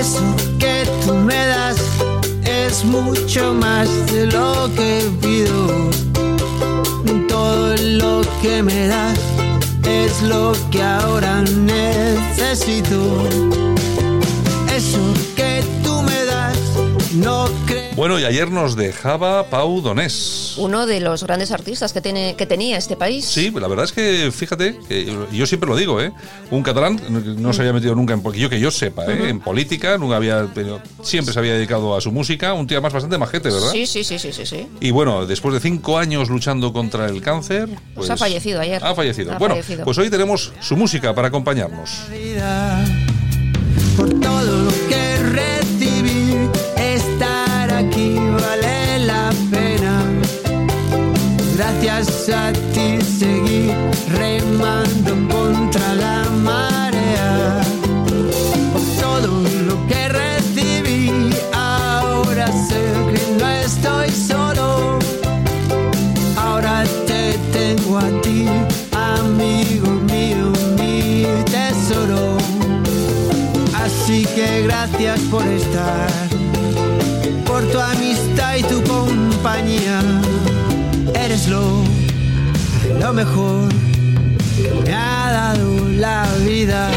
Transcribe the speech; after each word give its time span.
Eso 0.00 0.34
que 0.58 0.88
tú 1.04 1.12
me 1.12 1.46
das 1.46 1.76
es 2.42 2.82
mucho 2.86 3.52
más 3.52 3.86
de 4.10 4.28
lo 4.28 4.70
que 4.74 5.02
pido. 5.20 5.90
Todo 7.28 7.76
lo 7.76 8.22
que 8.40 8.62
me 8.62 8.86
das 8.86 9.18
es 9.86 10.22
lo 10.22 10.52
que 10.70 10.82
ahora 10.82 11.42
necesito. 11.42 12.96
Eso 14.74 15.02
que 15.36 15.62
tú 15.84 16.00
me 16.00 16.24
das 16.24 16.56
no. 17.12 17.59
Bueno, 18.00 18.18
y 18.18 18.24
ayer 18.24 18.50
nos 18.50 18.76
dejaba 18.76 19.50
Pau 19.50 19.82
Donés. 19.82 20.54
Uno 20.56 20.86
de 20.86 21.00
los 21.00 21.22
grandes 21.22 21.50
artistas 21.50 21.92
que, 21.92 22.00
tiene, 22.00 22.34
que 22.34 22.46
tenía 22.46 22.78
este 22.78 22.96
país. 22.96 23.26
Sí, 23.26 23.50
la 23.50 23.68
verdad 23.68 23.84
es 23.84 23.92
que, 23.92 24.32
fíjate, 24.32 24.78
que 24.88 25.14
yo 25.30 25.44
siempre 25.44 25.68
lo 25.68 25.76
digo, 25.76 26.00
¿eh? 26.00 26.10
Un 26.50 26.62
catalán 26.62 26.98
no 27.10 27.52
se 27.52 27.60
había 27.60 27.74
metido 27.74 27.94
nunca 27.94 28.14
en 28.14 28.22
yo 28.32 28.48
que 28.48 28.58
yo 28.58 28.70
sepa, 28.70 29.04
¿eh? 29.04 29.28
En 29.28 29.40
política, 29.40 29.98
nunca 29.98 30.16
había, 30.16 30.48
pero 30.54 30.80
siempre 31.02 31.34
se 31.34 31.40
había 31.40 31.52
dedicado 31.52 31.94
a 31.94 32.00
su 32.00 32.10
música, 32.10 32.54
un 32.54 32.66
tío 32.66 32.80
más 32.80 32.94
bastante 32.94 33.18
majete, 33.18 33.50
¿verdad? 33.50 33.70
Sí, 33.70 33.84
sí, 33.84 34.02
sí, 34.02 34.18
sí, 34.18 34.32
sí, 34.32 34.46
sí. 34.46 34.66
Y 34.80 34.92
bueno, 34.92 35.26
después 35.26 35.52
de 35.52 35.60
cinco 35.60 35.98
años 35.98 36.30
luchando 36.30 36.72
contra 36.72 37.04
el 37.04 37.20
cáncer, 37.20 37.68
pues, 37.94 38.08
ha 38.08 38.16
fallecido 38.16 38.62
ayer. 38.62 38.82
Ha 38.82 38.94
fallecido. 38.94 39.32
Ha 39.34 39.38
bueno, 39.38 39.56
fallecido. 39.56 39.84
pues 39.84 39.98
hoy 39.98 40.08
tenemos 40.08 40.54
su 40.62 40.74
música 40.74 41.14
para 41.14 41.28
acompañarnos. 41.28 41.90
vida 42.10 42.82
Gracias 51.82 52.28
a 52.28 52.52
ti 52.74 53.00
seguí 53.00 53.70
remando 54.08 55.12
contra 55.34 55.94
la 55.94 56.24
marea. 56.30 57.62
Por 58.72 58.82
todo 59.00 59.42
lo 59.66 59.86
que 59.86 60.08
recibí, 60.10 61.30
ahora 61.54 62.48
sé 62.48 62.82
que 63.10 63.42
no 63.42 63.48
estoy 63.48 64.10
solo. 64.10 64.98
Ahora 66.36 66.84
te 67.06 67.38
tengo 67.50 67.96
a 67.96 68.08
ti, 68.20 68.46
amigo 68.92 69.90
mío, 70.12 70.52
mi 70.76 71.24
tesoro. 71.50 72.36
Así 73.82 74.26
que 74.34 74.64
gracias 74.64 75.18
por 75.30 75.46
estar, 75.46 76.10
por 77.46 77.62
tu 77.70 77.80
amistad 77.80 78.56
y 78.56 78.62
tu 78.64 78.82
compañía. 78.82 80.19
Lo, 81.48 81.82
lo 83.00 83.12
mejor 83.12 83.68
que 84.56 84.70
me 84.84 84.94
ha 84.94 85.32
dado 85.32 85.88
la 85.88 86.26
vida. 86.44 86.90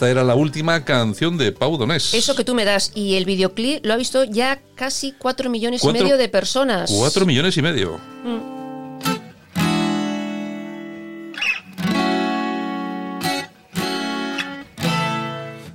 Esta 0.00 0.08
era 0.10 0.24
la 0.24 0.34
última 0.34 0.82
canción 0.82 1.36
de 1.36 1.52
Pau 1.52 1.76
Donés. 1.76 2.14
Eso 2.14 2.34
que 2.34 2.42
tú 2.42 2.54
me 2.54 2.64
das. 2.64 2.90
Y 2.94 3.16
el 3.16 3.26
videoclip 3.26 3.84
lo 3.84 3.92
ha 3.92 3.96
visto 3.98 4.24
ya 4.24 4.58
casi 4.74 5.12
4 5.12 5.50
millones 5.50 5.82
Cuatro- 5.82 6.00
y 6.00 6.04
medio 6.04 6.16
de 6.16 6.30
personas. 6.30 6.90
Cuatro 6.90 7.26
millones 7.26 7.54
y 7.58 7.60
medio. 7.60 8.00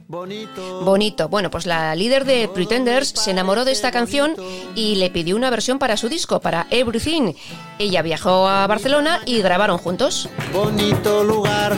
Bonito. 0.08 0.82
Bonito. 0.84 1.30
Bueno, 1.30 1.50
pues 1.50 1.66
la 1.66 1.96
líder 1.96 2.26
de 2.26 2.48
Pretenders 2.48 3.10
se 3.10 3.32
enamoró 3.32 3.66
de 3.66 3.72
esta 3.72 3.92
canción 3.92 4.36
y 4.76 4.96
le 4.96 5.10
pidió 5.10 5.36
una 5.36 5.50
versión 5.50 5.80
para 5.80 5.98
su 5.98 6.10
disco, 6.10 6.40
para 6.42 6.68
Everything. 6.70 7.34
Ella 7.80 8.02
viajó 8.02 8.48
a 8.48 8.66
Barcelona 8.68 9.22
y 9.26 9.42
grabaron 9.42 9.78
juntos. 9.78 10.30
Bonito 10.54 11.24
lugar, 11.24 11.78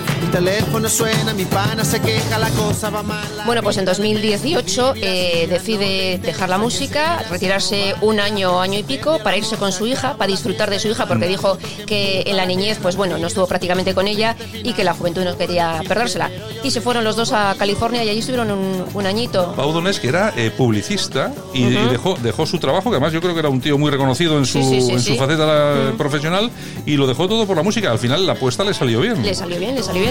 Mi 0.21 0.27
teléfono 0.27 0.87
suena, 0.87 1.33
mi 1.33 1.45
pana 1.45 1.83
se 1.83 1.99
queja, 1.99 2.37
la 2.37 2.49
cosa 2.51 2.89
va 2.91 3.01
mal. 3.01 3.27
Bueno, 3.45 3.63
pues 3.63 3.77
en 3.77 3.85
2018 3.85 4.93
eh, 4.97 5.47
decide 5.49 6.19
dejar 6.19 6.47
la 6.47 6.57
música, 6.59 7.25
retirarse 7.29 7.95
un 8.01 8.19
año, 8.19 8.61
año 8.61 8.77
y 8.77 8.83
pico, 8.83 9.17
para 9.23 9.35
irse 9.35 9.57
con 9.57 9.71
su 9.71 9.87
hija, 9.87 10.15
para 10.17 10.31
disfrutar 10.31 10.69
de 10.69 10.79
su 10.79 10.89
hija, 10.89 11.07
porque 11.07 11.27
dijo 11.27 11.57
que 11.87 12.23
en 12.27 12.37
la 12.37 12.45
niñez, 12.45 12.77
pues 12.81 12.95
bueno, 12.95 13.17
no 13.17 13.27
estuvo 13.27 13.47
prácticamente 13.47 13.95
con 13.95 14.07
ella 14.07 14.35
y 14.53 14.73
que 14.73 14.83
la 14.83 14.93
juventud 14.93 15.23
no 15.23 15.35
quería 15.37 15.81
perdérsela. 15.87 16.29
Y 16.63 16.69
se 16.69 16.81
fueron 16.81 17.03
los 17.03 17.15
dos 17.15 17.31
a 17.33 17.55
California 17.57 18.03
y 18.03 18.09
allí 18.09 18.19
estuvieron 18.19 18.51
un, 18.51 18.85
un 18.93 19.05
añito. 19.07 19.53
Pau 19.55 19.73
Donés, 19.73 19.99
que 19.99 20.07
era 20.07 20.33
eh, 20.37 20.51
publicista 20.55 21.33
y, 21.53 21.63
y 21.65 21.71
dejó, 21.89 22.15
dejó 22.21 22.45
su 22.45 22.59
trabajo, 22.59 22.91
que 22.91 22.97
además 22.97 23.11
yo 23.11 23.21
creo 23.21 23.33
que 23.33 23.39
era 23.39 23.49
un 23.49 23.59
tío 23.59 23.77
muy 23.77 23.89
reconocido 23.89 24.37
en 24.37 24.45
su, 24.45 24.61
Sí, 24.61 24.69
sí, 24.69 24.81
sí, 24.81 24.91
en 24.91 25.01
su 25.01 25.15
faceta 25.15 25.45
eh, 25.47 25.93
profesional, 25.97 26.51
y 26.85 26.95
lo 26.95 27.07
dejó 27.07 27.27
todo 27.27 27.47
por 27.47 27.57
la 27.57 27.63
música. 27.63 27.91
Al 27.91 27.99
final 27.99 28.27
la 28.27 28.33
apuesta 28.33 28.63
le 28.63 28.73
salió 28.75 29.01
bien. 29.01 29.23
Le 29.23 29.33
salió 29.33 29.57
bien, 29.57 29.73
le 29.75 29.81
salió 29.81 30.01
bien. 30.03 30.10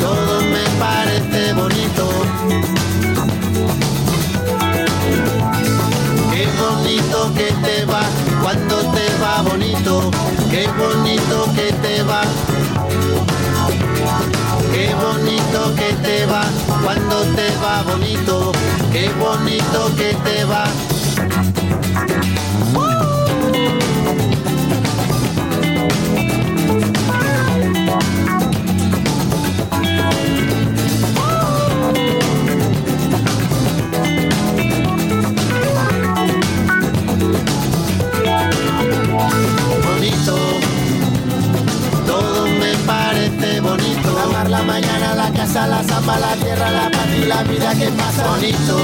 Todo 0.00 0.40
me 0.42 0.64
parece 0.78 1.52
bonito. 1.54 2.08
Qué 6.32 6.46
bonito 6.60 7.34
que 7.34 7.52
te 7.64 7.84
va 7.86 8.02
cuando 8.42 8.76
te 8.92 9.06
va 9.22 9.42
bonito. 9.42 10.10
Qué 10.50 10.68
bonito 10.78 11.48
que 11.56 11.72
te 11.82 12.02
va. 12.02 12.22
Qué 14.72 14.94
bonito 14.94 15.74
que 15.76 15.92
te 16.02 16.26
va 16.26 16.44
cuando 16.82 17.22
te 17.36 17.56
va 17.62 17.82
bonito. 17.82 18.52
Qué 18.92 19.10
bonito 19.18 19.90
que 19.96 20.14
te 20.24 20.44
va. 20.44 20.64
La 46.06 46.36
tierra, 46.36 46.70
la 46.70 46.90
paz 46.90 47.08
y 47.16 47.24
la 47.24 47.42
vida 47.44 47.74
que 47.74 47.88
pasa. 47.88 48.28
Bonito. 48.28 48.76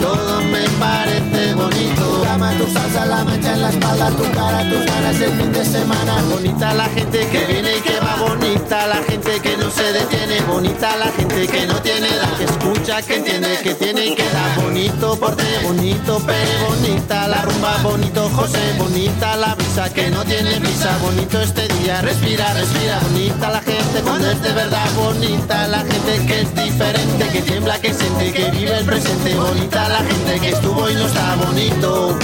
Todo 0.00 0.42
me 0.42 0.62
parece 0.78 1.54
bonito. 1.54 2.22
Cama, 2.22 2.52
tu 2.58 2.66
salsa, 2.72 3.06
la 3.06 3.24
mancha 3.24 3.54
en 3.54 3.62
la 3.62 3.70
espalda, 3.70 4.10
tu 4.10 4.22
cara, 4.32 4.68
tus 4.68 4.84
ganas 4.84 5.20
el 5.20 5.30
fin 5.32 5.52
de 5.52 5.64
semana. 5.64 6.22
Bonita 6.30 6.74
la 6.74 6.84
gente 6.84 7.26
que 7.28 7.44
viene 7.46 7.78
y 7.78 7.80
que 7.80 7.98
va. 8.00 8.16
Bonita 8.16 8.86
la 8.86 8.96
gente 8.96 9.40
que 9.40 9.56
no 9.56 9.70
se 9.70 9.92
detiene. 9.92 10.40
Bonita 10.42 10.96
la 10.96 11.06
gente 11.06 11.46
que 11.46 11.66
no 11.66 11.80
tiene 11.80 12.08
edad. 12.08 12.36
Que 12.36 12.44
escucha, 12.44 13.02
que 13.02 13.16
entiende, 13.16 13.58
que 13.62 13.74
tiene 13.74 14.06
y 14.06 14.14
que 14.14 14.24
da. 14.24 14.62
Bonito 14.62 15.18
porte, 15.18 15.44
bonito 15.62 16.18
pere, 16.20 16.64
bonita 16.68 17.28
la 17.28 17.42
rumba, 17.42 17.78
bonito 17.82 18.28
José. 18.30 18.74
Bonita 18.78 19.36
la 19.36 19.56
que 19.84 20.10
no 20.10 20.24
tiene 20.24 20.58
prisa. 20.58 20.96
Bonito 21.02 21.38
este 21.38 21.68
día, 21.68 22.00
respira, 22.00 22.54
respira. 22.54 22.98
Bonita 23.10 23.50
la 23.50 23.60
gente 23.60 24.00
cuando 24.02 24.30
es 24.30 24.42
de 24.42 24.52
verdad. 24.52 24.88
Bonita 24.96 25.68
la 25.68 25.80
gente 25.80 26.26
que 26.26 26.40
es 26.40 26.54
diferente, 26.54 27.28
que 27.28 27.42
tiembla, 27.42 27.78
que 27.78 27.92
siente, 27.92 28.32
que 28.32 28.50
vive 28.52 28.78
el 28.78 28.86
presente. 28.86 29.34
Bonita 29.34 29.88
la 29.90 29.98
gente 29.98 30.40
que 30.40 30.48
estuvo 30.48 30.88
y 30.88 30.94
no 30.94 31.06
está 31.06 31.36
bonito. 31.36 32.18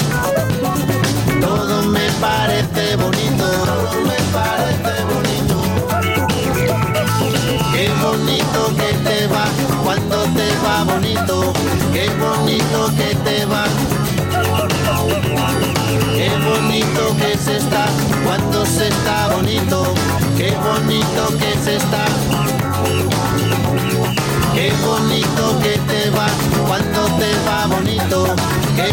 Todo 1.42 1.82
me 1.82 2.10
parece 2.20 2.96
bonito, 2.96 3.44
todo 3.44 4.00
me 4.00 4.16
parece 4.32 5.04
bonito. 5.12 5.62
Qué 7.74 7.90
bonito 8.02 8.76
que 8.76 8.91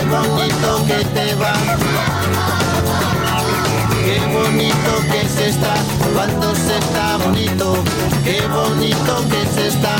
bonito 0.09 0.85
que 0.87 1.05
te 1.05 1.35
va. 1.35 1.53
Qué 4.03 4.19
bonito 4.33 4.91
que 5.11 5.27
se 5.29 5.49
está 5.49 5.73
cuando 6.13 6.55
se 6.55 6.77
está 6.77 7.17
bonito. 7.17 7.83
Qué 8.23 8.41
bonito 8.47 9.25
que 9.29 9.45
se 9.53 9.67
está. 9.67 9.95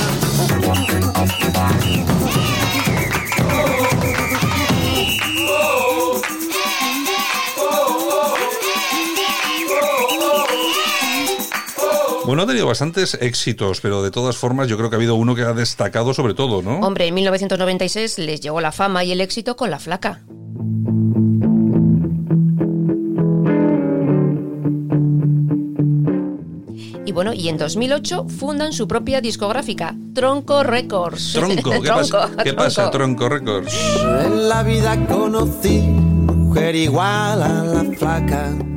Bueno, 12.30 12.44
ha 12.44 12.46
tenido 12.46 12.68
bastantes 12.68 13.16
éxitos, 13.22 13.82
pero 13.82 14.04
de 14.04 14.12
todas 14.12 14.38
formas 14.38 14.68
yo 14.68 14.78
creo 14.78 14.92
que 14.92 14.96
ha 14.96 15.00
habido 15.00 15.16
uno 15.16 15.34
que 15.34 15.42
ha 15.42 15.54
destacado 15.54 16.14
sobre 16.14 16.36
todo, 16.36 16.62
¿no? 16.62 16.80
Hombre, 16.82 17.08
en 17.08 17.16
1996 17.16 18.20
les 18.20 18.40
llegó 18.40 18.62
la 18.62 18.72
fama 18.72 19.04
y 19.04 19.12
el 19.12 19.20
éxito 19.20 19.56
con 19.56 19.72
La 19.72 19.80
Flaca. 19.80 20.22
Y 27.04 27.12
bueno, 27.14 27.34
y 27.34 27.50
en 27.50 27.58
2008 27.58 28.28
fundan 28.28 28.74
su 28.74 28.88
propia 28.88 29.22
discográfica, 29.22 29.96
Tronco 30.14 30.62
Records. 30.62 31.34
Tronco, 31.34 31.72
¿qué, 31.82 31.88
pasa, 31.90 32.30
¿qué 32.44 32.54
pasa, 32.54 32.92
Tronco 32.92 33.28
Records? 33.28 33.74
En 34.24 34.48
la 34.48 34.62
vida 34.62 35.04
conocí 35.08 35.80
mujer 35.80 36.76
igual 36.76 37.42
a 37.42 37.64
la 37.64 37.84
flaca. 37.98 38.69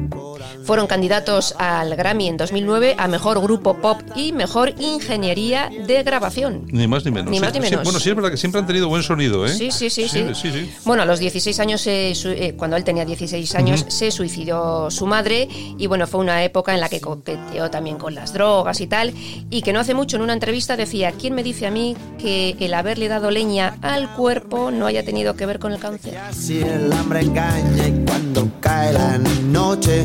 Fueron 0.65 0.87
candidatos 0.87 1.55
al 1.59 1.95
Grammy 1.97 2.29
en 2.29 2.37
2009 2.37 2.95
a 2.99 3.09
Mejor 3.09 3.41
Grupo 3.41 3.75
Pop 3.79 4.01
y 4.15 4.33
Mejor 4.33 4.75
Ingeniería 4.79 5.71
de 5.87 6.03
Grabación. 6.03 6.67
Ni 6.71 6.87
más 6.87 7.05
ni 7.05 7.11
menos. 7.11 7.31
Ni 7.31 7.41
más 7.41 7.53
ni 7.53 7.61
Sí, 7.63 7.71
menos. 7.71 7.85
bueno, 7.85 7.99
sí 8.01 8.11
es 8.11 8.17
verdad 8.17 8.31
que 8.31 8.37
siempre 8.37 8.61
han 8.61 8.67
tenido 8.67 8.89
buen 8.89 9.03
sonido, 9.03 9.45
¿eh? 9.47 9.51
Sí, 9.55 9.71
sí, 9.71 9.91
sí, 9.91 10.09
sí. 10.09 10.25
sí, 10.35 10.53
sí. 10.53 10.71
Bueno, 10.85 11.03
a 11.03 11.07
los 11.07 11.19
16 11.19 11.59
años, 11.61 11.81
se 11.81 12.15
su- 12.15 12.29
eh, 12.29 12.55
cuando 12.57 12.77
él 12.77 12.85
tenía 12.85 13.05
16 13.05 13.55
años, 13.55 13.85
se 13.89 14.11
suicidó 14.11 14.91
su 14.91 15.07
madre 15.07 15.49
y 15.79 15.87
bueno, 15.87 16.07
fue 16.07 16.21
una 16.21 16.43
época 16.45 16.75
en 16.75 16.81
la 16.81 16.89
que 16.89 17.01
coqueteó 17.01 17.71
también 17.71 17.99
con 17.99 18.15
las 18.15 18.33
drogas 18.33 18.81
y 18.81 18.87
tal 18.87 19.13
y 19.51 19.63
que 19.63 19.73
no 19.73 19.81
hace 19.81 19.95
mucho 19.95 20.17
en 20.17 20.23
una 20.23 20.33
entrevista 20.33 20.77
decía, 20.77 21.13
¿quién 21.13 21.35
me 21.35 21.43
dice 21.43 21.67
a 21.67 21.71
mí 21.71 21.97
que 22.19 22.57
el 22.61 22.75
haberle 22.75 23.09
dado 23.09 23.31
leña 23.31 23.77
al 23.83 24.13
cuerpo 24.15 24.71
no 24.71 24.87
haya 24.87 25.05
tenido 25.05 25.35
que 25.35 25.47
ver 25.47 25.59
con 25.59 25.73
el 25.73 25.79
cáncer? 25.79 26.19
Si 26.33 26.61
el 26.61 26.93
hambre 26.93 27.21
engaña 27.21 27.89
y 27.89 28.05
cuando 28.07 28.49
cae 28.61 28.93
la 28.93 29.19
noche 29.19 30.05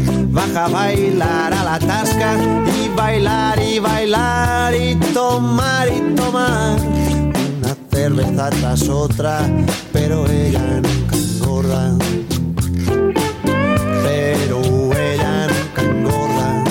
baja 0.54 0.68
bailar 0.68 1.54
a 1.54 1.64
la 1.64 1.80
tasca 1.80 2.36
y 2.66 2.90
bailar 2.90 3.60
y 3.62 3.80
bailar 3.80 4.74
y 4.76 4.96
tomar 5.14 5.88
y 5.88 6.16
tomar 6.16 6.80
una 6.80 7.76
cerveza 7.92 8.50
tras 8.50 8.90
otra, 8.90 9.40
pero 9.92 10.30
ella 10.30 10.82
nunca 10.82 11.16
engorda. 11.16 11.98
Pero 14.04 14.62
ella 14.94 15.48
nunca 15.48 15.82
engorda. 15.82 16.64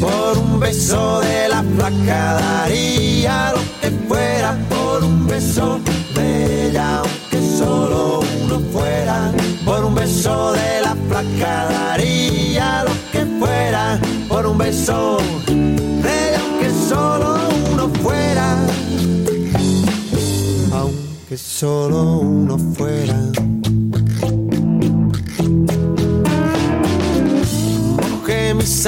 Por 0.00 0.38
un 0.38 0.60
beso 0.60 1.20
de 1.20 1.48
la 1.48 1.62
flaca 1.62 2.49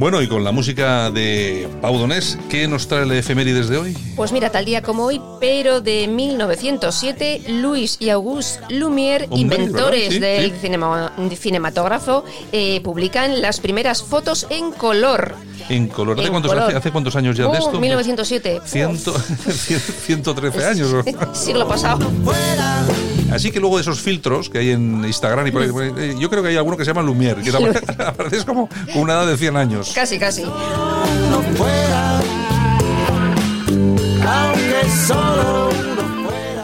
Bueno, 0.00 0.22
y 0.22 0.28
con 0.28 0.42
la 0.44 0.50
música 0.50 1.10
de 1.10 1.68
Pau 1.82 1.98
Donés, 1.98 2.38
¿qué 2.48 2.66
nos 2.66 2.88
trae 2.88 3.02
el 3.02 3.12
efemérides 3.12 3.68
de 3.68 3.76
hoy? 3.76 3.98
Pues 4.16 4.32
mira, 4.32 4.48
tal 4.48 4.64
día 4.64 4.80
como 4.80 5.04
hoy, 5.04 5.20
pero 5.40 5.82
de 5.82 6.08
1907, 6.08 7.42
Louis 7.48 7.98
y 8.00 8.08
Auguste 8.08 8.60
Lumière, 8.70 9.26
Hombre, 9.28 9.40
inventores 9.58 10.18
del 10.18 10.52
sí. 10.52 10.56
cinema- 10.62 11.12
cinematógrafo, 11.38 12.24
eh, 12.50 12.80
publican 12.82 13.42
las 13.42 13.60
primeras 13.60 14.02
fotos 14.02 14.46
en 14.48 14.72
color. 14.72 15.34
En 15.68 15.88
color. 15.88 16.16
¿Hace, 16.18 16.26
En 16.28 16.32
cuántos, 16.32 16.50
color. 16.50 16.64
hace, 16.68 16.76
hace 16.78 16.90
cuántos 16.92 17.16
años 17.16 17.36
ya 17.36 17.42
de 17.44 17.50
Oh, 17.50 17.54
esto? 17.54 17.78
1907. 17.78 18.60
Ciento, 18.64 19.12
113 19.18 20.64
años. 20.66 20.94
Siglo 21.34 21.68
pasado. 21.68 22.10
Así 23.30 23.52
que 23.52 23.60
luego 23.60 23.76
de 23.76 23.82
esos 23.82 24.00
filtros 24.00 24.48
que 24.50 24.58
hay 24.58 24.70
en 24.70 25.04
Instagram 25.04 25.46
y 25.46 25.50
por 25.52 25.62
ahí, 25.62 25.68
eh, 25.98 26.16
yo 26.18 26.28
creo 26.28 26.42
que 26.42 26.48
hay 26.48 26.56
alguno 26.56 26.76
que 26.76 26.84
se 26.84 26.90
llama 26.92 27.02
Lumière, 27.08 27.40
que 27.44 27.52
te 27.96 28.02
apareces 28.02 28.44
como 28.44 28.68
con 28.92 29.02
una 29.02 29.12
edad 29.12 29.26
de 29.28 29.36
100 29.36 29.56
años. 29.56 29.89
Casi, 29.94 30.18
casi. 30.18 30.42
uno 30.42 31.42
fuera, 31.56 32.20
aunque 34.24 34.88
solo. 35.06 35.89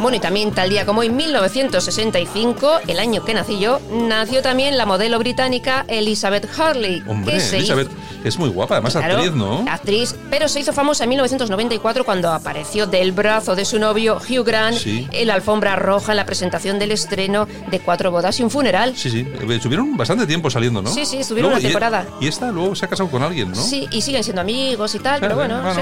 Bueno, 0.00 0.16
y 0.16 0.20
también 0.20 0.52
tal 0.52 0.68
día 0.70 0.84
como 0.86 1.00
hoy, 1.00 1.08
1965, 1.10 2.80
el 2.86 2.98
año 2.98 3.24
que 3.24 3.34
nací 3.34 3.58
yo, 3.58 3.80
nació 3.90 4.42
también 4.42 4.76
la 4.76 4.86
modelo 4.86 5.18
británica 5.18 5.84
Elizabeth 5.88 6.46
Hurley. 6.58 7.02
Hombre, 7.06 7.36
Elizabeth 7.36 7.88
es 8.24 8.38
muy 8.38 8.48
guapa, 8.50 8.74
además 8.76 8.92
Claro, 8.94 9.14
actriz, 9.16 9.32
¿no? 9.34 9.64
Actriz, 9.70 10.14
pero 10.30 10.48
se 10.48 10.60
hizo 10.60 10.72
famosa 10.72 11.04
en 11.04 11.10
1994 11.10 12.04
cuando 12.04 12.30
apareció 12.32 12.86
del 12.86 13.12
brazo 13.12 13.54
de 13.56 13.64
su 13.64 13.78
novio 13.78 14.16
Hugh 14.28 14.44
Grant 14.44 14.76
Sí. 14.76 15.06
en 15.12 15.28
la 15.28 15.34
alfombra 15.34 15.76
roja 15.76 16.12
en 16.12 16.16
la 16.16 16.26
presentación 16.26 16.78
del 16.78 16.92
estreno 16.92 17.46
de 17.70 17.80
Cuatro 17.80 18.10
bodas 18.10 18.38
y 18.40 18.42
un 18.42 18.50
funeral. 18.50 18.94
Sí, 18.96 19.10
sí. 19.10 19.20
Eh, 19.20 19.46
Estuvieron 19.56 19.96
bastante 19.96 20.26
tiempo 20.26 20.50
saliendo, 20.50 20.82
¿no? 20.82 20.90
Sí, 20.92 21.06
sí, 21.06 21.18
estuvieron 21.18 21.52
una 21.52 21.60
y- 21.60 21.64
temporada. 21.64 22.04
Y, 22.20 22.26
esta 22.28 22.50
luego 22.50 22.74
se 22.74 22.84
ha 22.84 22.88
casado 22.88 23.08
con 23.10 23.22
alguien, 23.22 23.50
¿no? 23.52 23.56
Sí, 23.62 23.86
y 23.90 24.02
siguen 24.02 24.22
siendo 24.24 24.40
amigos 24.42 24.94
y 24.94 24.98
tal, 24.98 25.20
pero 25.20 25.32
Eh, 25.32 25.36
bueno, 25.36 25.62
sí. 25.74 25.80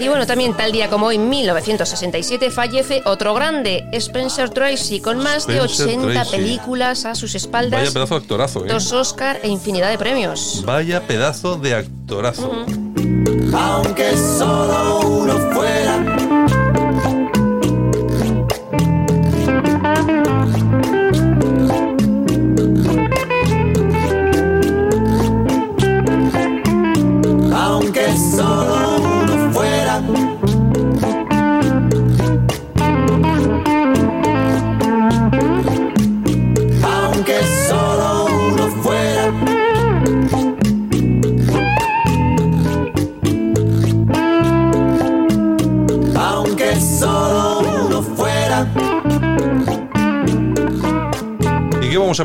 Y 0.00 0.08
bueno, 0.08 0.26
también 0.26 0.56
tal 0.56 0.72
día 0.72 0.88
como 0.88 1.06
hoy, 1.06 1.18
1967, 1.18 2.50
fallece 2.50 3.02
otro 3.04 3.34
grande, 3.34 3.84
Spencer 3.92 4.48
Tracy, 4.48 5.00
con 5.00 5.18
más 5.18 5.46
de 5.46 5.58
Spencer 5.58 5.98
80 5.98 6.12
Tracy. 6.12 6.30
películas 6.36 7.04
a 7.04 7.14
sus 7.14 7.34
espaldas, 7.34 7.80
Vaya 7.80 7.92
pedazo 7.92 8.14
de 8.14 8.20
actorazo, 8.22 8.64
¿eh? 8.64 8.68
dos 8.68 8.92
Oscar 8.92 9.38
e 9.42 9.48
infinidad 9.48 9.90
de 9.90 9.98
premios. 9.98 10.62
Vaya 10.64 11.06
pedazo 11.06 11.56
de 11.56 11.74
actorazo. 11.74 12.64
aunque 13.52 14.16
solo 14.16 15.00
uno 15.00 15.34
fuera. 15.52 16.16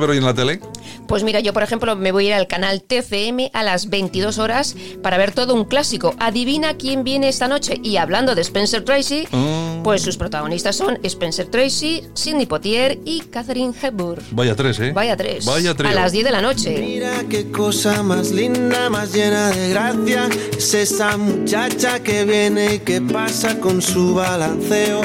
Ver 0.06 0.12
hoy 0.12 0.18
en 0.18 0.26
la 0.26 0.34
tele? 0.34 0.60
Pues 1.08 1.24
mira, 1.24 1.40
yo 1.40 1.54
por 1.54 1.64
ejemplo 1.64 1.96
me 1.96 2.12
voy 2.12 2.26
a 2.26 2.28
ir 2.30 2.34
al 2.34 2.48
canal 2.48 2.82
TCM 2.82 3.50
a 3.54 3.64
las 3.64 3.90
22 3.90 4.38
horas 4.40 4.76
para 5.04 5.18
ver 5.18 5.32
todo 5.34 5.54
un 5.54 5.66
clásico. 5.66 6.16
Adivina 6.20 6.76
quién 6.78 7.04
viene 7.04 7.28
esta 7.30 7.48
noche. 7.48 7.80
Y 7.84 7.98
hablando 7.98 8.34
de 8.36 8.42
Spencer 8.42 8.84
Tracy, 8.84 9.28
Mm. 9.32 9.84
pues 9.84 10.02
sus 10.02 10.18
protagonistas 10.18 10.76
son 10.76 10.98
Spencer 11.04 11.48
Tracy, 11.48 12.04
Sidney 12.14 12.46
Poitier 12.46 13.00
y 13.06 13.22
Catherine 13.22 13.74
Hepburn. 13.80 14.24
Vaya 14.32 14.56
tres, 14.56 14.80
¿eh? 14.80 14.92
Vaya 14.94 15.16
tres. 15.16 15.46
Vaya 15.46 15.74
trío. 15.76 15.90
A 15.90 15.94
las 15.94 16.12
10 16.12 16.26
de 16.26 16.32
la 16.32 16.42
noche. 16.42 16.78
Mira 16.80 17.24
qué 17.30 17.52
cosa 17.52 18.02
más 18.04 18.32
linda, 18.32 18.90
más 18.90 19.14
llena 19.14 19.50
de 19.52 19.70
gracia. 19.70 20.28
Es 20.58 20.74
esa 20.74 21.18
muchacha 21.18 22.00
que 22.02 22.26
viene 22.26 22.76
y 22.76 22.80
que 22.80 23.02
pasa 23.02 23.60
con 23.60 23.82
su 23.82 24.16
balanceo 24.16 25.02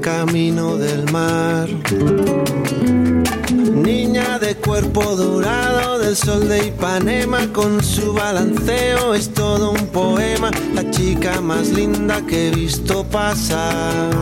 camino 0.00 0.76
del 0.76 1.10
mar. 1.10 1.68
Niña 3.92 4.38
de 4.38 4.54
cuerpo 4.54 5.02
dorado 5.16 5.98
del 5.98 6.14
sol 6.14 6.48
de 6.48 6.68
Ipanema 6.68 7.52
con 7.52 7.82
su 7.82 8.12
balanceo 8.12 9.14
es 9.14 9.34
todo 9.34 9.72
un 9.72 9.84
poema, 9.88 10.52
la 10.74 10.88
chica 10.92 11.40
más 11.40 11.70
linda 11.70 12.24
que 12.24 12.46
he 12.46 12.50
visto 12.52 13.02
pasar. 13.02 14.14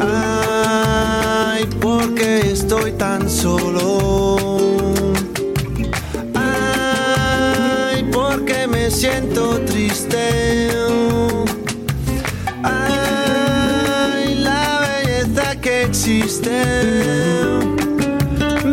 Ay, 0.00 1.66
porque 1.80 2.50
estoy 2.50 2.90
tan 2.92 3.30
solo. 3.30 4.58
Ay, 6.34 8.04
porque 8.12 8.66
me 8.66 8.90
siento 8.90 9.60
triste. 9.60 10.75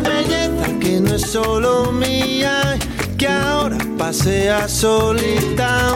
Belleza 0.04 0.80
que 0.80 1.00
no 1.02 1.16
es 1.16 1.22
solo 1.32 1.92
mía, 1.92 2.78
que 3.18 3.28
ahora 3.28 3.78
pasea 3.98 4.68
solita. 4.68 5.94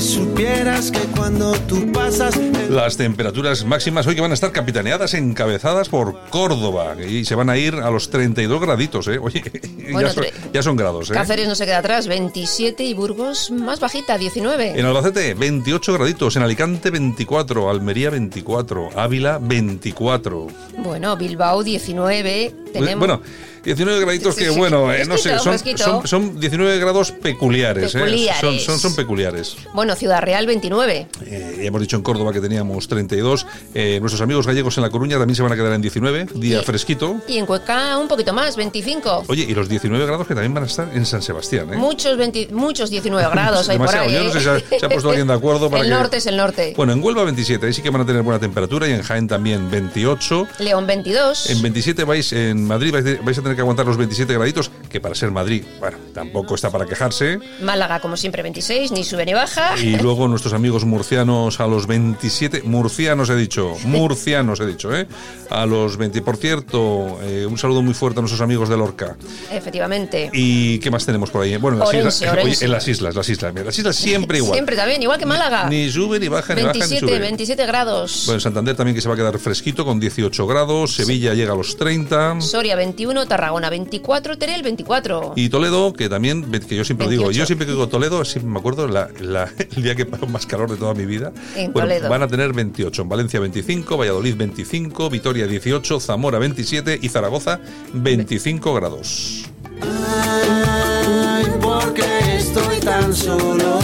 Supieras 0.00 0.90
que 0.90 1.00
cuando 1.16 1.52
tú 1.66 1.90
pasas. 1.92 2.36
el 2.36 2.74
Las 2.74 2.96
temperaturas 2.96 3.64
máximas 3.64 4.06
hoy 4.06 4.14
que 4.14 4.20
van 4.20 4.30
a 4.30 4.34
estar 4.34 4.52
capitaneadas, 4.52 5.14
encabezadas 5.14 5.88
por 5.88 6.28
Córdoba. 6.30 6.94
Y 7.02 7.24
se 7.24 7.34
van 7.34 7.50
a 7.50 7.56
ir 7.56 7.74
a 7.74 7.90
los 7.90 8.10
32 8.10 8.60
graditos, 8.60 9.08
¿eh? 9.08 9.18
Oye, 9.18 9.42
Bueno, 9.92 10.08
ya, 10.08 10.14
son, 10.14 10.24
ya 10.52 10.62
son 10.62 10.76
grados, 10.76 11.10
¿eh? 11.10 11.14
Cáceres 11.14 11.48
no 11.48 11.54
se 11.54 11.66
queda 11.66 11.78
atrás, 11.78 12.06
27 12.06 12.84
y 12.84 12.94
Burgos 12.94 13.50
más 13.50 13.80
bajita, 13.80 14.16
19. 14.16 14.78
En 14.78 14.86
Albacete, 14.86 15.34
28 15.34 15.92
graditos. 15.94 16.36
En 16.36 16.42
Alicante, 16.42 16.90
24. 16.90 17.68
Almería, 17.68 18.10
24. 18.10 18.90
Ávila, 18.96 19.38
24. 19.40 20.46
Bueno, 20.78 21.16
Bilbao 21.16 21.62
19. 21.62 22.54
Tenemos 22.72 22.98
Bueno, 22.98 23.20
19 23.64 24.00
graditos 24.00 24.34
que, 24.34 24.50
bueno, 24.50 24.92
eh, 24.92 25.04
no 25.06 25.16
sé, 25.18 25.38
son, 25.38 25.58
son, 25.76 26.06
son 26.06 26.40
19 26.40 26.78
grados 26.78 27.10
peculiares. 27.12 27.94
¿eh? 27.94 28.28
Son, 28.40 28.58
son, 28.58 28.78
son 28.78 28.94
peculiares. 28.94 29.56
bueno, 29.72 29.94
Ciudad 29.96 30.20
Real 30.22 30.46
29. 30.46 31.06
Eh, 31.26 31.54
ya 31.58 31.62
hemos 31.64 31.80
dicho 31.80 31.96
en 31.96 32.02
Córdoba 32.02 32.32
que 32.32 32.40
teníamos 32.40 32.86
32. 32.88 33.46
Eh, 33.74 33.98
nuestros 34.00 34.20
amigos 34.20 34.46
gallegos 34.46 34.76
en 34.76 34.82
La 34.82 34.90
Coruña 34.90 35.18
también 35.18 35.36
se 35.36 35.42
van 35.42 35.52
a 35.52 35.56
quedar 35.56 35.72
en 35.72 35.80
19. 35.82 36.26
Día 36.34 36.60
Y- 36.60 36.64
fresquito. 36.64 37.20
Y 37.28 37.38
en 37.38 37.46
Cuenca 37.46 37.96
un 37.98 38.08
poquito 38.08 38.32
más, 38.32 38.56
25. 38.56 39.24
Oye, 39.28 39.44
y 39.48 39.54
los 39.54 39.68
19 39.68 40.04
grados 40.06 40.26
que 40.26 40.34
también 40.34 40.52
van 40.54 40.64
a 40.64 40.66
estar 40.66 40.88
en 40.94 41.06
San 41.06 41.22
Sebastián. 41.22 41.68
Muchos, 41.76 42.16
20 42.16 42.48
muchos 42.52 42.90
19 42.90 43.28
grados 43.30 43.68
hay 43.68 43.78
por 43.78 43.94
ahí. 43.94 44.12
Yo 44.12 44.24
no 44.24 44.32
sé 44.32 44.38
si 44.38 44.44
se 44.44 44.50
ha- 44.50 44.78
se 44.80 44.86
ha 44.86 44.88
puesto 44.88 45.08
alguien 45.10 45.26
de 45.26 45.34
acuerdo 45.34 45.70
para 45.70 45.82
El 45.82 45.88
que- 45.88 45.94
norte 45.94 46.16
es 46.18 46.26
el 46.26 46.36
norte. 46.36 46.74
Bueno, 46.76 46.92
en 46.92 47.02
Huelva 47.02 47.24
27, 47.24 47.66
ahí 47.66 47.72
sí 47.72 47.82
que 47.82 47.90
van 47.90 48.02
a 48.02 48.06
tener 48.06 48.22
buena 48.22 48.38
temperatura 48.40 48.86
y 48.88 48.92
en 48.92 49.02
Jaén 49.02 49.26
también 49.28 49.70
28. 49.70 50.46
León 50.58 50.86
22. 50.86 51.50
En 51.50 51.62
27 51.62 52.04
vais, 52.04 52.32
en 52.32 52.66
Madrid 52.66 52.92
vais, 52.92 53.24
vais 53.24 53.38
a 53.38 53.42
tener 53.42 53.53
que 53.54 53.60
aguantar 53.62 53.86
los 53.86 53.96
27 53.96 54.32
graditos, 54.34 54.70
que 54.88 55.00
para 55.00 55.14
ser 55.14 55.30
Madrid, 55.30 55.64
bueno, 55.80 55.98
tampoco 56.12 56.54
está 56.54 56.70
para 56.70 56.86
quejarse. 56.86 57.38
Málaga, 57.62 58.00
como 58.00 58.16
siempre, 58.16 58.42
26, 58.42 58.92
ni 58.92 59.04
sube 59.04 59.24
ni 59.24 59.34
baja. 59.34 59.78
Y 59.78 59.96
luego 59.96 60.28
nuestros 60.28 60.54
amigos 60.54 60.84
murcianos 60.84 61.60
a 61.60 61.66
los 61.66 61.86
27, 61.86 62.62
murcianos 62.64 63.30
he 63.30 63.36
dicho, 63.36 63.74
murcianos 63.84 64.60
he 64.60 64.66
dicho, 64.66 64.94
¿eh? 64.94 65.06
A 65.50 65.66
los 65.66 65.96
20. 65.96 66.22
Por 66.22 66.36
cierto, 66.36 67.18
eh, 67.22 67.46
un 67.48 67.58
saludo 67.58 67.82
muy 67.82 67.94
fuerte 67.94 68.20
a 68.20 68.22
nuestros 68.22 68.40
amigos 68.40 68.68
de 68.68 68.76
Lorca. 68.76 69.16
Efectivamente. 69.50 70.30
¿Y 70.32 70.78
qué 70.78 70.90
más 70.90 71.06
tenemos 71.06 71.30
por 71.30 71.42
ahí? 71.42 71.56
Bueno, 71.56 71.76
en 71.76 71.80
las, 71.80 71.88
Orense, 71.88 72.08
islas, 72.24 72.32
Orense. 72.32 72.56
oye, 72.58 72.64
en 72.64 72.72
las 72.72 72.88
islas, 72.88 73.14
las 73.14 73.28
islas, 73.28 73.52
mira, 73.52 73.64
las 73.66 73.78
islas 73.78 73.96
siempre 73.96 74.38
igual. 74.38 74.54
Siempre 74.54 74.76
también, 74.76 75.02
igual 75.02 75.18
que 75.18 75.26
Málaga. 75.26 75.68
Ni 75.68 75.90
sube, 75.90 76.18
ni 76.18 76.28
baja, 76.28 76.54
ni 76.54 76.62
baja, 76.62 76.72
ni 76.72 76.78
27, 76.80 77.06
sube. 77.06 77.18
27 77.18 77.66
grados. 77.66 78.22
Bueno, 78.26 78.38
en 78.38 78.40
Santander 78.40 78.76
también 78.76 78.94
que 78.94 79.00
se 79.00 79.08
va 79.08 79.14
a 79.14 79.16
quedar 79.16 79.38
fresquito 79.38 79.84
con 79.84 80.00
18 80.00 80.46
grados, 80.46 80.94
Sevilla 80.94 81.34
llega 81.34 81.52
a 81.52 81.56
los 81.56 81.76
30. 81.76 82.40
Soria 82.40 82.76
21, 82.76 83.26
Tarragona 83.26 83.43
24, 83.52 84.38
Terel 84.38 84.62
24. 84.62 85.32
Y 85.36 85.48
Toledo, 85.48 85.92
que 85.92 86.08
también, 86.08 86.50
que 86.50 86.76
yo 86.76 86.84
siempre 86.84 87.08
digo, 87.08 87.24
28. 87.24 87.38
yo 87.38 87.46
siempre 87.46 87.66
que 87.66 87.72
digo 87.72 87.88
Toledo, 87.88 88.24
siempre 88.24 88.50
me 88.52 88.58
acuerdo 88.58 88.86
la- 88.88 89.08
la- 89.20 89.50
el 89.76 89.82
día 89.82 89.94
que 89.94 90.06
pasó 90.06 90.26
más 90.26 90.46
calor 90.46 90.70
de 90.70 90.76
toda 90.76 90.94
mi 90.94 91.04
vida. 91.06 91.32
En 91.56 91.72
Bueno, 91.72 91.88
Toledo. 91.88 92.08
Van 92.08 92.22
a 92.22 92.28
tener 92.28 92.52
28, 92.52 93.02
en 93.02 93.08
Valencia 93.08 93.40
25, 93.40 93.96
Valladolid 93.96 94.34
25, 94.36 95.10
Vitoria 95.10 95.46
18, 95.46 96.00
Zamora 96.00 96.38
27 96.38 96.98
y 97.00 97.08
Zaragoza 97.08 97.60
25 97.92 98.74
grados. 98.74 99.44
Ay, 99.82 101.44
porque 101.60 102.36
estoy 102.36 102.78
tan 102.80 103.12
solo. 103.14 103.78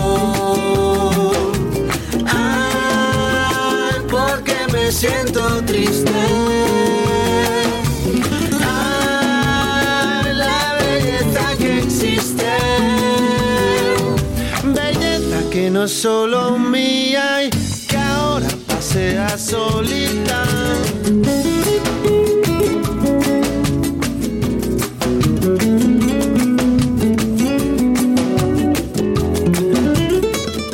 Ay, 2.27 4.01
porque 4.11 4.55
me 4.73 4.91
siento 4.93 5.63
triste. 5.67 6.11
No 15.81 15.89
solo 15.89 16.59
mía 16.59 17.43
y 17.45 17.49
que 17.89 17.97
ahora 17.97 18.49
pasea 18.67 19.39
solita. 19.39 20.45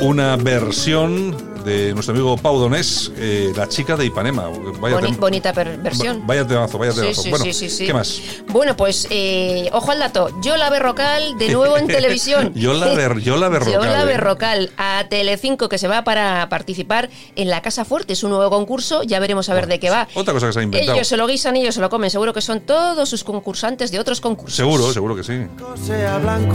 Una 0.00 0.34
versión 0.34 1.36
de 1.66 1.92
nuestro 1.94 2.14
amigo 2.14 2.36
Pau 2.36 2.58
Donés, 2.60 3.10
eh, 3.16 3.52
la 3.56 3.68
chica 3.68 3.96
de 3.96 4.06
Ipanema. 4.06 4.48
Vaya 4.80 4.94
Boni, 4.94 5.12
bonita 5.16 5.50
versión. 5.50 6.24
Vaya 6.24 6.46
temazo, 6.46 6.78
vaya 6.78 6.92
temazo. 6.92 7.22
Sí, 7.22 7.28
bueno, 7.28 7.44
sí, 7.44 7.68
sí, 7.68 7.86
¿qué 7.86 7.92
más? 7.92 8.20
Bueno, 8.46 8.76
pues, 8.76 9.08
eh, 9.10 9.68
ojo 9.72 9.90
al 9.90 9.98
dato. 9.98 10.30
Yola 10.42 10.70
Berrocal, 10.70 11.36
de 11.36 11.48
nuevo 11.48 11.76
en 11.76 11.86
televisión. 11.88 12.54
Yola, 12.54 12.94
Ber, 12.94 13.18
Yola 13.18 13.48
Berrocal. 13.48 13.74
Yola 13.82 14.02
eh. 14.02 14.06
Berrocal, 14.06 14.70
a 14.76 15.06
Telecinco, 15.10 15.68
que 15.68 15.78
se 15.78 15.88
va 15.88 16.04
para 16.04 16.48
participar 16.48 17.10
en 17.34 17.50
La 17.50 17.62
Casa 17.62 17.84
Fuerte. 17.84 18.12
Es 18.12 18.22
un 18.22 18.30
nuevo 18.30 18.48
concurso, 18.48 19.02
ya 19.02 19.18
veremos 19.18 19.48
a 19.48 19.54
ver 19.54 19.66
de 19.66 19.80
qué 19.80 19.90
va. 19.90 20.06
Otra 20.14 20.34
cosa 20.34 20.46
que 20.46 20.52
se 20.52 20.60
ha 20.60 20.62
inventado. 20.62 20.94
Ellos 20.94 21.08
se 21.08 21.16
lo 21.16 21.26
guisan, 21.26 21.56
ellos 21.56 21.74
se 21.74 21.80
lo 21.80 21.90
comen. 21.90 22.10
Seguro 22.10 22.32
que 22.32 22.42
son 22.42 22.60
todos 22.60 23.08
sus 23.08 23.24
concursantes 23.24 23.90
de 23.90 23.98
otros 23.98 24.20
concursos. 24.20 24.54
Seguro, 24.54 24.92
seguro 24.92 25.16
que 25.16 25.24
sí. 25.24 25.46
Sea 25.84 26.18
blanco, 26.18 26.54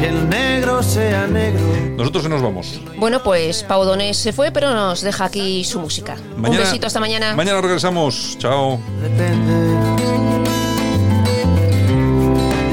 que 0.00 0.08
el 0.08 0.28
negro 0.28 0.82
sea 0.82 1.26
negro. 1.26 1.60
Nosotros 1.96 2.22
se 2.22 2.28
nos 2.28 2.42
vamos. 2.42 2.80
Bueno, 2.96 3.22
pues 3.22 3.62
Pau 3.64 3.84
Donés 3.84 4.16
se 4.16 4.32
fue, 4.32 4.50
pero 4.52 4.72
nos 4.74 5.00
deja 5.00 5.24
aquí 5.24 5.64
su 5.64 5.80
música. 5.80 6.16
Mañana, 6.36 6.60
Un 6.60 6.64
besito, 6.66 6.86
hasta 6.86 7.00
mañana. 7.00 7.34
Mañana 7.34 7.60
regresamos. 7.60 8.36
Chao. 8.38 8.78
Depende. 9.02 9.76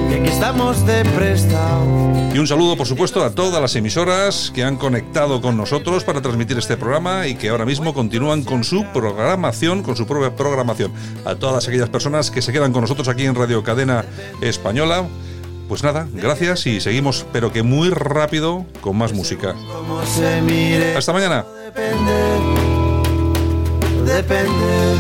Que 0.09 0.15
aquí 0.19 0.29
estamos 0.29 0.85
de 0.85 1.03
prestado. 1.05 1.85
Y 2.33 2.37
un 2.37 2.47
saludo, 2.47 2.75
por 2.75 2.85
supuesto, 2.85 3.23
a 3.23 3.31
todas 3.31 3.61
las 3.61 3.75
emisoras 3.77 4.51
que 4.53 4.63
han 4.63 4.75
conectado 4.75 5.41
con 5.41 5.55
nosotros 5.55 6.03
para 6.03 6.21
transmitir 6.21 6.57
este 6.57 6.75
programa 6.75 7.27
y 7.27 7.35
que 7.35 7.47
ahora 7.49 7.65
mismo 7.65 7.93
continúan 7.93 8.43
con 8.43 8.63
su 8.65 8.85
programación, 8.93 9.81
con 9.83 9.95
su 9.95 10.05
propia 10.05 10.35
programación. 10.35 10.91
A 11.23 11.35
todas 11.35 11.67
aquellas 11.67 11.89
personas 11.89 12.29
que 12.31 12.41
se 12.41 12.51
quedan 12.51 12.73
con 12.73 12.81
nosotros 12.81 13.07
aquí 13.07 13.25
en 13.25 13.35
Radio 13.35 13.63
Cadena 13.63 14.03
Española. 14.41 15.05
Pues 15.67 15.83
nada, 15.83 16.07
gracias 16.13 16.67
y 16.67 16.79
seguimos, 16.79 17.25
pero 17.33 17.51
que 17.51 17.63
muy 17.63 17.89
rápido, 17.89 18.65
con 18.81 18.95
más 18.97 19.13
música. 19.13 19.55
Hasta 20.95 21.11
mañana. 21.11 21.45
Depende. 21.65 22.13
Depende. 24.05 24.95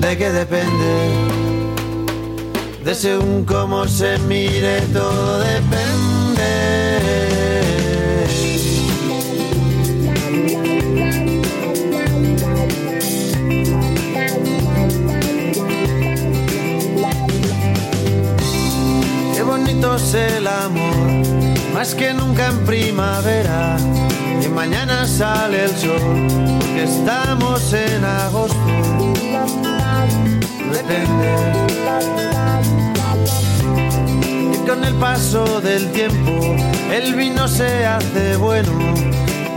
¿De 0.00 0.18
qué 0.18 0.30
depende? 0.30 1.08
De 2.84 2.94
según 2.94 3.44
cómo 3.44 3.88
se 3.88 4.18
mire, 4.18 4.80
todo 4.92 5.38
depende. 5.38 7.31
Es 20.02 20.14
el 20.14 20.46
amor, 20.46 20.96
más 21.72 21.94
que 21.94 22.12
nunca 22.12 22.48
en 22.48 22.58
primavera. 22.64 23.76
Y 24.42 24.48
mañana 24.48 25.06
sale 25.06 25.64
el 25.64 25.76
sol, 25.76 26.00
porque 26.58 26.84
estamos 26.84 27.72
en 27.72 28.04
agosto. 28.04 28.56
Depende. 30.72 31.28
Y 34.52 34.68
con 34.68 34.84
el 34.84 34.94
paso 34.94 35.60
del 35.60 35.90
tiempo, 35.92 36.56
el 36.92 37.14
vino 37.14 37.46
se 37.46 37.86
hace 37.86 38.36
bueno. 38.36 38.72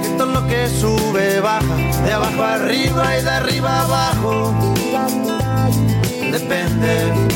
Que 0.02 0.10
todo 0.18 0.28
lo 0.28 0.48
que 0.48 0.70
sube 0.70 1.40
baja, 1.40 1.76
de 2.06 2.14
abajo 2.14 2.44
arriba 2.44 3.18
y 3.18 3.24
de 3.24 3.30
arriba 3.30 3.82
abajo. 3.82 4.54
Depende 6.32 7.36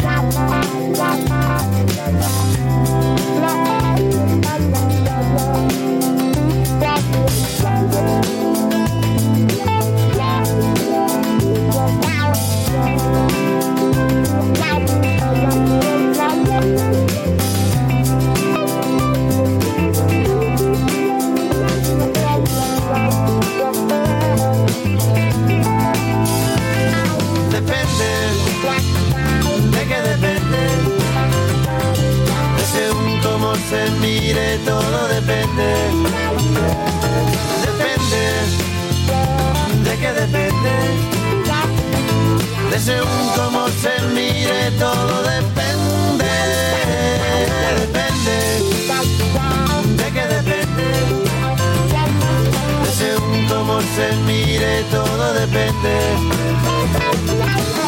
Depende. 55.45 55.93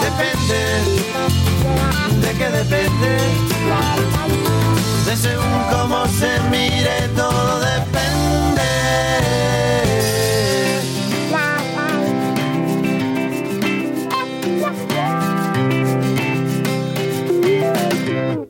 Depende, 0.01 0.61
de 2.21 2.31
qué 2.37 2.49
depende, 2.49 3.17
de 5.05 5.15
según 5.15 5.61
cómo 5.71 6.07
se 6.07 6.31
mire 6.49 7.09
todo 7.15 7.59
depende. 7.59 7.93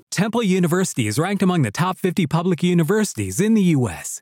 Temple 0.09 0.43
University 0.43 1.07
is 1.07 1.19
ranked 1.19 1.41
among 1.43 1.63
the 1.63 1.71
top 1.71 1.97
50 1.97 2.27
public 2.27 2.63
universities 2.63 3.41
in 3.41 3.55
the 3.55 3.75
U.S. 3.75 4.21